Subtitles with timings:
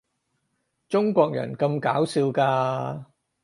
[0.89, 3.05] 中國人咁搞笑㗎